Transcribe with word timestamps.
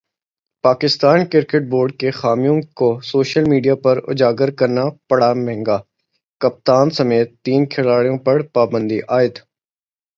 Pakistan 0.63 1.19
cricket 1.31 1.63
board 1.71 1.91
کی 1.99 2.09
خامیوں 2.19 2.55
کو 2.79 2.87
سوشل 3.11 3.43
میڈیا 3.49 3.75
پر 3.83 3.95
اجاگر 4.11 4.49
کرنا 4.59 4.83
پڑا 5.09 5.31
مہنگا، 5.45 5.77
کپتان 6.41 6.85
سمیت 6.97 7.27
تین 7.45 7.61
کھلاڑیوں 7.73 8.17
پر 8.25 8.37
پابندی 8.55 8.99
عائد 9.11 9.35